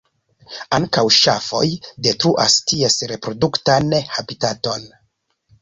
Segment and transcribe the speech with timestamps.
[0.77, 1.61] Ankaŭ ŝafoj
[2.07, 4.91] detruas ties reproduktan habitaton.